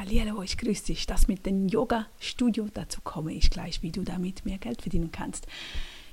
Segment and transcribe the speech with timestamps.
[0.00, 1.06] Hallo, ich grüße dich.
[1.06, 5.46] Das mit dem Yoga-Studio, dazu komme ich gleich, wie du damit mehr Geld verdienen kannst.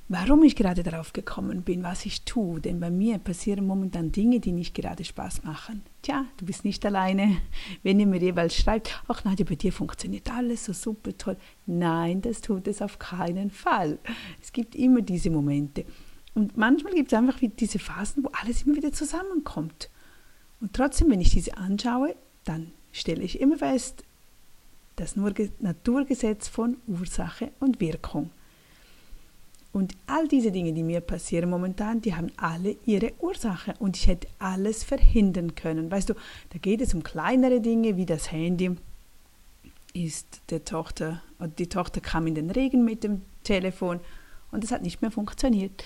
[0.09, 4.41] Warum ich gerade darauf gekommen bin, was ich tue, denn bei mir passieren momentan Dinge,
[4.41, 5.83] die nicht gerade Spaß machen.
[6.01, 7.37] Tja, du bist nicht alleine.
[7.81, 11.37] Wenn ihr mir jeweils schreibt, ach Nadja, bei dir funktioniert alles so super toll.
[11.65, 13.99] Nein, das tut es auf keinen Fall.
[14.41, 15.85] Es gibt immer diese Momente.
[16.33, 19.89] Und manchmal gibt es einfach diese Phasen, wo alles immer wieder zusammenkommt.
[20.59, 24.03] Und trotzdem, wenn ich diese anschaue, dann stelle ich immer fest,
[24.95, 28.31] das Naturgesetz von Ursache und Wirkung.
[29.71, 34.07] Und all diese Dinge, die mir passieren momentan, die haben alle ihre Ursache und ich
[34.07, 35.91] hätte alles verhindern können.
[35.91, 36.15] Weißt du,
[36.49, 38.75] da geht es um kleinere Dinge wie das Handy.
[39.93, 41.21] Ist der Tochter,
[41.59, 43.99] die Tochter kam in den Regen mit dem Telefon
[44.51, 45.83] und es hat nicht mehr funktioniert,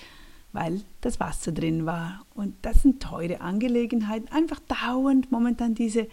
[0.54, 2.26] weil das Wasser drin war.
[2.34, 4.30] Und das sind teure Angelegenheiten.
[4.30, 6.08] Einfach dauernd momentan diese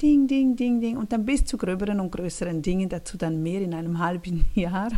[0.00, 3.62] Ding, Ding, Ding, Ding und dann bis zu gröberen und größeren Dingen, dazu dann mehr
[3.62, 4.90] in einem halben Jahr.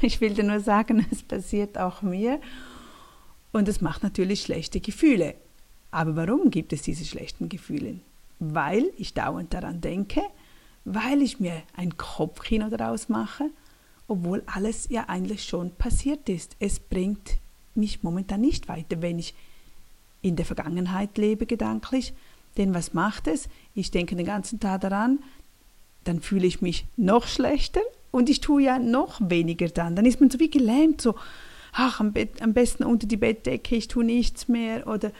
[0.00, 2.40] Ich will dir nur sagen, es passiert auch mir
[3.52, 5.34] und es macht natürlich schlechte Gefühle.
[5.90, 8.00] Aber warum gibt es diese schlechten Gefühle?
[8.38, 10.22] Weil ich dauernd daran denke,
[10.86, 13.50] weil ich mir ein Kopfkino daraus mache,
[14.08, 16.56] obwohl alles ja eigentlich schon passiert ist.
[16.58, 17.36] Es bringt
[17.74, 19.34] mich momentan nicht weiter, wenn ich
[20.22, 22.14] in der Vergangenheit lebe gedanklich
[22.58, 23.48] denn was macht es?
[23.74, 25.18] Ich denke den ganzen Tag daran,
[26.04, 29.96] dann fühle ich mich noch schlechter und ich tue ja noch weniger dann.
[29.96, 31.16] Dann ist man so wie gelähmt, so,
[31.72, 35.12] ach, am, Bett, am besten unter die Bettdecke, ich tue nichts mehr oder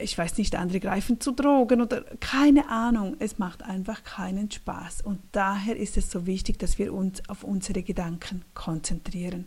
[0.00, 3.16] ich weiß nicht, andere greifen zu Drogen oder keine Ahnung.
[3.18, 5.02] Es macht einfach keinen Spaß.
[5.02, 9.46] Und daher ist es so wichtig, dass wir uns auf unsere Gedanken konzentrieren.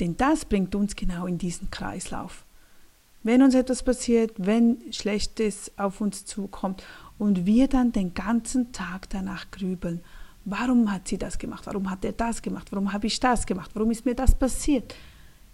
[0.00, 2.44] Denn das bringt uns genau in diesen Kreislauf
[3.22, 6.84] wenn uns etwas passiert, wenn Schlechtes auf uns zukommt
[7.18, 10.00] und wir dann den ganzen Tag danach grübeln,
[10.44, 13.70] warum hat sie das gemacht, warum hat er das gemacht, warum habe ich das gemacht,
[13.74, 14.94] warum ist mir das passiert,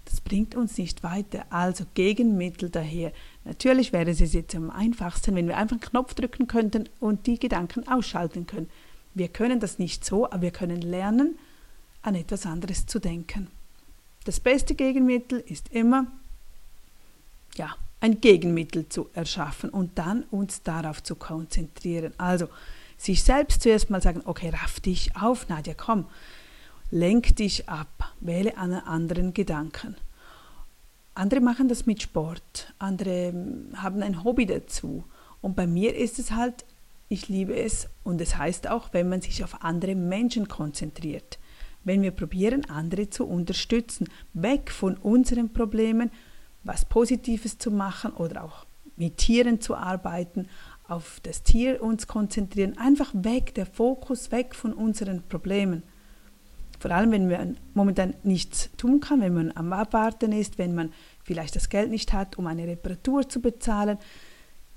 [0.06, 1.44] das bringt uns nicht weiter.
[1.50, 3.12] Also Gegenmittel daher.
[3.44, 7.38] Natürlich wäre es jetzt am einfachsten, wenn wir einfach einen Knopf drücken könnten und die
[7.38, 8.70] Gedanken ausschalten können.
[9.14, 11.38] Wir können das nicht so, aber wir können lernen,
[12.00, 13.48] an etwas anderes zu denken.
[14.24, 16.06] Das beste Gegenmittel ist immer
[17.58, 22.14] ja, ein Gegenmittel zu erschaffen und dann uns darauf zu konzentrieren.
[22.16, 22.48] Also
[22.96, 26.06] sich selbst zuerst mal sagen, okay, raff dich auf, Nadja, komm,
[26.90, 29.96] lenk dich ab, wähle einen anderen Gedanken.
[31.14, 35.04] Andere machen das mit Sport, andere hm, haben ein Hobby dazu.
[35.40, 36.64] Und bei mir ist es halt,
[37.08, 41.38] ich liebe es und es heißt auch, wenn man sich auf andere Menschen konzentriert.
[41.84, 46.10] Wenn wir probieren, andere zu unterstützen, weg von unseren Problemen
[46.68, 50.48] was Positives zu machen oder auch mit Tieren zu arbeiten,
[50.86, 55.82] auf das Tier uns konzentrieren, einfach weg, der Fokus weg von unseren Problemen.
[56.78, 60.92] Vor allem, wenn man momentan nichts tun kann, wenn man am Abwarten ist, wenn man
[61.24, 63.98] vielleicht das Geld nicht hat, um eine Reparatur zu bezahlen,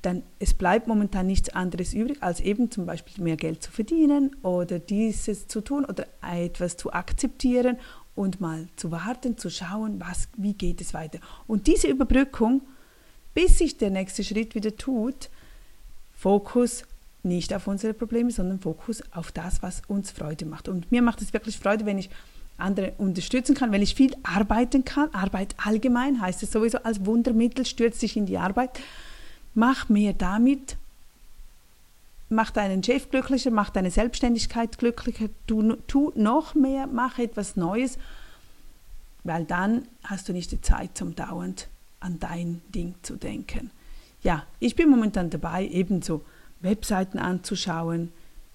[0.01, 4.35] dann es bleibt momentan nichts anderes übrig, als eben zum Beispiel mehr Geld zu verdienen
[4.43, 7.77] oder dieses zu tun oder etwas zu akzeptieren
[8.15, 11.19] und mal zu warten, zu schauen, was, wie geht es weiter.
[11.47, 12.61] Und diese Überbrückung,
[13.33, 15.29] bis sich der nächste Schritt wieder tut,
[16.15, 16.83] Fokus
[17.23, 20.67] nicht auf unsere Probleme, sondern Fokus auf das, was uns Freude macht.
[20.67, 22.09] Und mir macht es wirklich Freude, wenn ich
[22.57, 25.13] andere unterstützen kann, wenn ich viel arbeiten kann.
[25.13, 28.79] Arbeit allgemein heißt es sowieso als Wundermittel, stürzt sich in die Arbeit.
[29.53, 30.77] Mach mehr damit,
[32.31, 37.97] mach deinen Chef glücklicher, mach deine Selbstständigkeit glücklicher, tu, tu noch mehr, mach etwas Neues,
[39.23, 41.67] weil dann hast du nicht die Zeit zum dauernd
[41.99, 43.69] an dein Ding zu denken.
[44.23, 46.23] Ja, ich bin momentan dabei, ebenso
[46.61, 48.11] Webseiten anzuschauen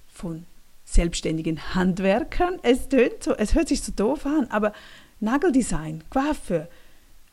[0.08, 0.46] von
[0.84, 2.58] selbstständigen Handwerkern.
[2.62, 4.72] Es tönt so, es hört sich so doof an, aber
[5.20, 6.68] Nageldesign, Coiffeur,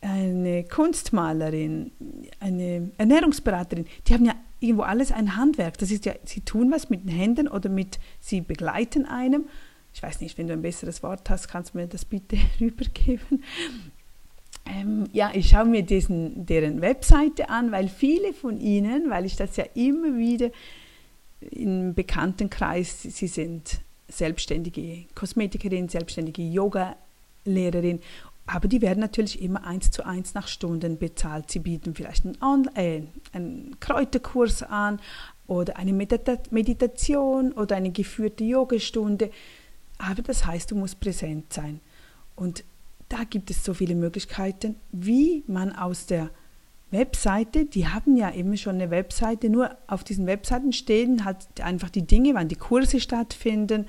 [0.02, 1.92] eine Kunstmalerin,
[2.40, 5.78] eine Ernährungsberaterin, die haben ja irgendwo alles ein Handwerk.
[5.78, 9.45] Das ist ja, sie tun was mit den Händen oder mit, sie begleiten einem.
[9.94, 13.44] Ich weiß nicht, wenn du ein besseres Wort hast, kannst du mir das bitte rübergeben.
[14.65, 19.36] Ähm, ja, ich schaue mir diesen, deren Webseite an, weil viele von ihnen, weil ich
[19.36, 20.50] das ja immer wieder
[21.51, 28.00] im Bekanntenkreis, sie sind selbstständige Kosmetikerin, selbstständige Yoga-Lehrerin
[28.45, 31.50] aber die werden natürlich immer eins zu eins nach Stunden bezahlt.
[31.50, 35.00] Sie bieten vielleicht einen, On äh, einen Kräuterkurs an
[35.48, 39.31] oder eine Medita Meditation oder eine geführte Yogastunde.
[39.98, 41.80] Aber das heißt, du musst präsent sein.
[42.36, 42.63] Und
[43.10, 46.30] da gibt es so viele Möglichkeiten, wie man aus der
[46.92, 51.90] Webseite, die haben ja eben schon eine Webseite, nur auf diesen Webseiten stehen halt einfach
[51.90, 53.88] die Dinge, wann die Kurse stattfinden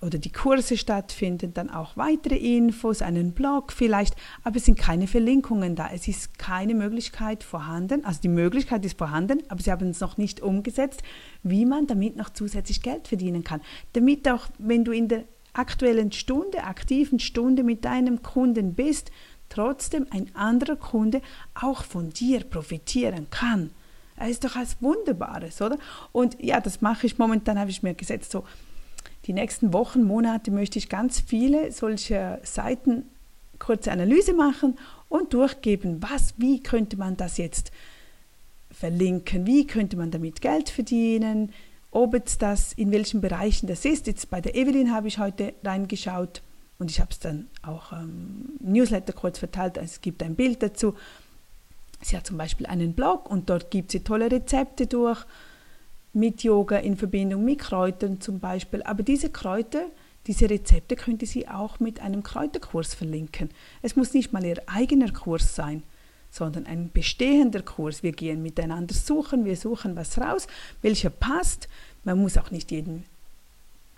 [0.00, 4.14] oder die Kurse stattfinden, dann auch weitere Infos, einen Blog vielleicht,
[4.44, 5.88] aber es sind keine Verlinkungen da.
[5.92, 10.18] Es ist keine Möglichkeit vorhanden, also die Möglichkeit ist vorhanden, aber sie haben es noch
[10.18, 11.02] nicht umgesetzt,
[11.42, 13.62] wie man damit noch zusätzlich Geld verdienen kann.
[13.94, 19.10] Damit auch, wenn du in der aktuellen Stunde, aktiven Stunde mit deinem Kunden bist,
[19.48, 21.22] trotzdem ein anderer Kunde
[21.54, 23.70] auch von dir profitieren kann.
[24.18, 25.78] Das ist doch was Wunderbares, oder?
[26.12, 28.44] Und ja, das mache ich momentan, habe ich mir gesetzt, so
[29.26, 33.04] die nächsten Wochen, Monate möchte ich ganz viele solcher Seiten
[33.58, 34.78] kurze Analyse machen
[35.08, 37.72] und durchgeben, was, wie könnte man das jetzt
[38.70, 41.52] verlinken, wie könnte man damit Geld verdienen,
[41.90, 44.06] ob es das, in welchen Bereichen das ist.
[44.06, 46.42] Jetzt bei der Evelyn habe ich heute reingeschaut
[46.78, 49.78] und ich habe es dann auch ähm, Newsletter kurz verteilt.
[49.78, 50.94] Also es gibt ein Bild dazu.
[52.02, 55.24] Sie hat zum Beispiel einen Blog und dort gibt sie tolle Rezepte durch
[56.16, 58.82] mit Yoga in Verbindung mit Kräutern zum Beispiel.
[58.82, 59.84] Aber diese Kräuter,
[60.26, 63.50] diese Rezepte könnte sie auch mit einem Kräuterkurs verlinken.
[63.82, 65.82] Es muss nicht mal ihr eigener Kurs sein,
[66.30, 68.02] sondern ein bestehender Kurs.
[68.02, 70.46] Wir gehen miteinander suchen, wir suchen was raus,
[70.80, 71.68] welcher passt.
[72.02, 73.04] Man muss auch nicht jeden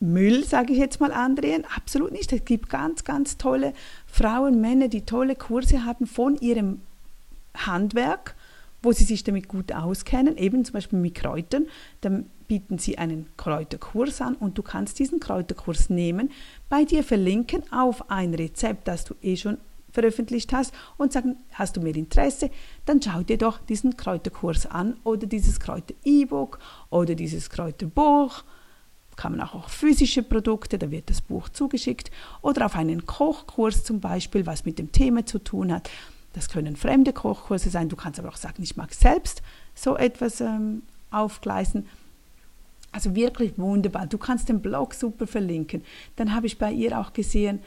[0.01, 1.65] Müll, sage ich jetzt mal, andrehen.
[1.77, 2.33] Absolut nicht.
[2.33, 3.75] Es gibt ganz, ganz tolle
[4.07, 6.81] Frauen, Männer, die tolle Kurse haben von ihrem
[7.55, 8.35] Handwerk,
[8.83, 11.67] wo sie sich damit gut auskennen, eben zum Beispiel mit Kräutern.
[12.01, 16.31] Dann bieten sie einen Kräuterkurs an und du kannst diesen Kräuterkurs nehmen,
[16.69, 19.59] bei dir verlinken auf ein Rezept, das du eh schon
[19.91, 22.51] veröffentlicht hast und sagen, hast du mehr Interesse,
[22.85, 26.59] dann schau dir doch diesen Kräuterkurs an oder dieses Kräuter-E-Book
[26.91, 28.45] oder dieses Kräuterbuch
[29.17, 32.11] kann man auch auf physische Produkte, da wird das Buch zugeschickt,
[32.41, 35.91] oder auf einen Kochkurs zum Beispiel, was mit dem Thema zu tun hat.
[36.39, 37.89] Das können fremde Kochkurse sein.
[37.89, 39.43] Du kannst aber auch sagen, ich mag selbst
[39.75, 41.89] so etwas ähm, aufgleisen.
[42.93, 44.07] Also wirklich wunderbar.
[44.07, 45.83] Du kannst den Blog super verlinken.
[46.15, 47.59] Dann habe ich bei ihr auch gesehen,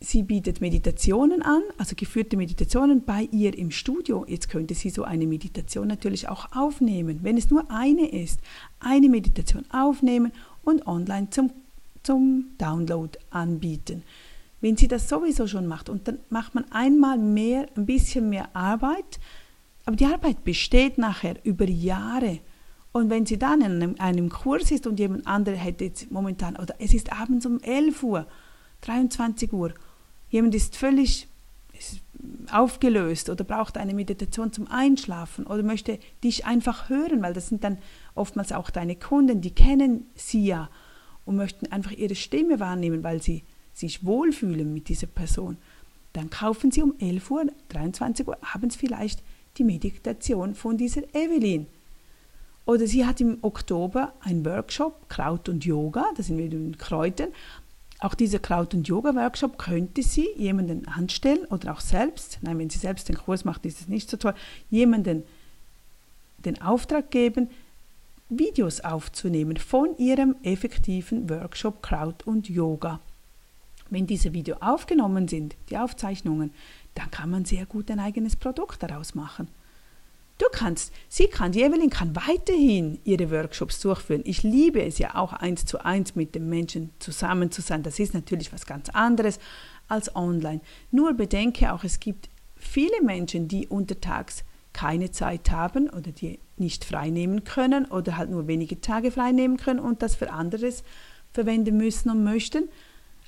[0.00, 4.24] sie bietet Meditationen an, also geführte Meditationen bei ihr im Studio.
[4.26, 8.40] Jetzt könnte sie so eine Meditation natürlich auch aufnehmen, wenn es nur eine ist.
[8.80, 10.32] Eine Meditation aufnehmen
[10.62, 11.52] und online zum,
[12.04, 14.02] zum Download anbieten.
[14.64, 18.56] Wenn sie das sowieso schon macht und dann macht man einmal mehr, ein bisschen mehr
[18.56, 19.20] Arbeit,
[19.84, 22.38] aber die Arbeit besteht nachher über Jahre.
[22.90, 26.56] Und wenn sie dann in einem, einem Kurs ist und jemand anderer hätte jetzt momentan,
[26.56, 28.26] oder es ist abends um 11 Uhr,
[28.80, 29.74] 23 Uhr
[30.30, 31.28] Jemand ist völlig
[32.50, 37.64] aufgelöst oder braucht eine Meditation zum Einschlafen oder möchte dich einfach hören, weil das sind
[37.64, 37.76] dann
[38.14, 40.70] oftmals auch deine Kunden, die kennen sie ja
[41.26, 43.44] und möchten einfach ihre Stimme wahrnehmen, weil sie
[43.74, 45.58] sich wohlfühlen mit dieser Person.
[46.14, 49.22] Dann kaufen sie um 11 Uhr, 23 Uhr abends vielleicht
[49.58, 51.66] die Meditation von dieser Evelyn.
[52.66, 56.78] Oder sie hat im Oktober einen Workshop Kraut und Yoga, da sind wir in den
[56.78, 57.28] Kräutern,
[58.00, 62.78] auch dieser Kraut- und Yoga-Workshop könnte sie jemanden anstellen oder auch selbst, nein, wenn sie
[62.78, 64.34] selbst den Kurs macht, ist es nicht so toll,
[64.70, 65.22] jemanden
[66.38, 67.48] den Auftrag geben,
[68.28, 73.00] Videos aufzunehmen von ihrem effektiven Workshop Kraut und Yoga.
[73.90, 76.52] Wenn diese Videos aufgenommen sind, die Aufzeichnungen,
[76.94, 79.48] dann kann man sehr gut ein eigenes Produkt daraus machen.
[80.38, 84.22] Du kannst, sie kann, die Evelyn kann weiterhin ihre Workshops durchführen.
[84.24, 87.84] Ich liebe es ja auch eins zu eins mit den Menschen zusammen zu sein.
[87.84, 89.38] Das ist natürlich was ganz anderes
[89.86, 90.60] als online.
[90.90, 94.42] Nur bedenke auch, es gibt viele Menschen, die untertags
[94.72, 99.30] keine Zeit haben oder die nicht frei nehmen können oder halt nur wenige Tage frei
[99.30, 100.82] nehmen können und das für anderes
[101.32, 102.68] verwenden müssen und möchten.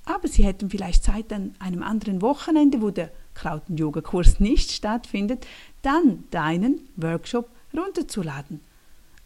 [0.06, 4.70] Aber sie hätten vielleicht Zeit an einem anderen Wochenende, wo der Kraut- und Yoga-Kurs nicht
[4.70, 5.46] stattfindet,
[5.82, 8.60] dann deinen Workshop runterzuladen.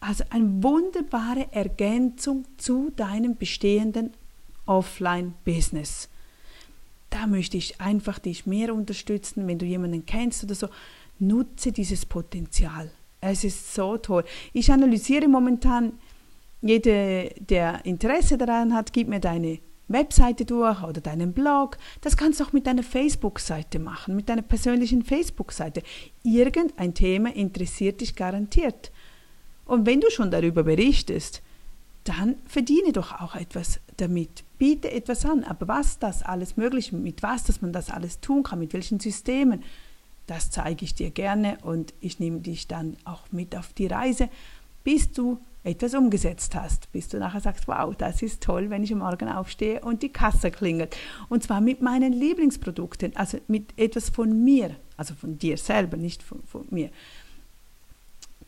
[0.00, 4.12] Also eine wunderbare Ergänzung zu deinem bestehenden
[4.64, 6.08] Offline-Business.
[7.10, 10.68] Da möchte ich einfach dich mehr unterstützen, wenn du jemanden kennst oder so.
[11.18, 12.90] Nutze dieses Potenzial.
[13.20, 14.24] Es ist so toll.
[14.54, 15.92] Ich analysiere momentan,
[16.62, 19.58] jeder, der Interesse daran hat, gib mir deine
[19.90, 21.76] Webseite durch oder deinen Blog.
[22.00, 25.82] Das kannst du auch mit deiner Facebook-Seite machen, mit deiner persönlichen Facebook-Seite.
[26.22, 28.90] Irgendein Thema interessiert dich garantiert.
[29.66, 31.42] Und wenn du schon darüber berichtest,
[32.04, 34.44] dann verdiene doch auch etwas damit.
[34.58, 35.44] Biete etwas an.
[35.44, 39.00] Aber was das alles möglich, mit was, dass man das alles tun kann, mit welchen
[39.00, 39.62] Systemen,
[40.26, 44.28] das zeige ich dir gerne und ich nehme dich dann auch mit auf die Reise,
[44.84, 48.92] bis du etwas umgesetzt hast, bis du nachher sagst, wow, das ist toll, wenn ich
[48.92, 50.96] am Morgen aufstehe und die Kasse klingelt.
[51.28, 56.22] Und zwar mit meinen Lieblingsprodukten, also mit etwas von mir also von dir selber, nicht
[56.22, 56.90] von, von mir.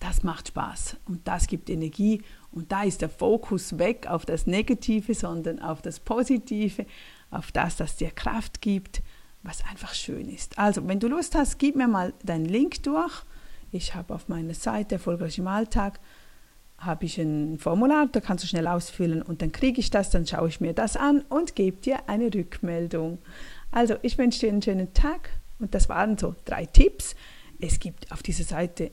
[0.00, 4.46] Das macht Spaß und das gibt Energie und da ist der Fokus weg auf das
[4.46, 6.84] Negative, sondern auf das Positive,
[7.30, 9.00] auf das, das dir Kraft gibt,
[9.42, 10.58] was einfach schön ist.
[10.58, 13.22] Also, wenn du Lust hast, gib mir mal deinen Link durch.
[13.70, 16.00] Ich habe auf meiner Seite Erfolgreich im Alltag
[16.84, 20.26] habe ich ein Formular, da kannst du schnell ausfüllen und dann kriege ich das, dann
[20.26, 23.18] schaue ich mir das an und gebe dir eine Rückmeldung.
[23.70, 27.14] Also, ich wünsche dir einen schönen Tag und das waren so drei Tipps.
[27.60, 28.90] Es gibt auf dieser Seite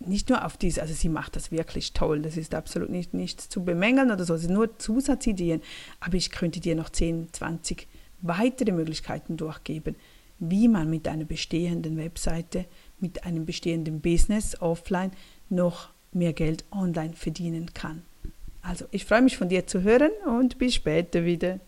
[0.00, 3.48] nicht nur auf diese, also sie macht das wirklich toll, das ist absolut nicht, nichts
[3.48, 5.60] zu bemängeln oder so, es sind nur Zusatzideen,
[6.00, 7.88] aber ich könnte dir noch 10, 20
[8.20, 9.96] weitere Möglichkeiten durchgeben,
[10.38, 12.66] wie man mit einer bestehenden Webseite,
[13.00, 15.10] mit einem bestehenden Business offline
[15.48, 18.02] noch mehr Geld online verdienen kann.
[18.62, 21.60] Also ich freue mich von dir zu hören und bis später wieder.